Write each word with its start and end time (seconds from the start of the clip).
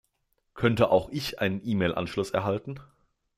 Könnte 0.55 0.89
auch 0.89 1.09
ich 1.11 1.37
einen 1.41 1.61
E-Mail-Anschluss 1.63 2.31
erhalten? 2.31 2.79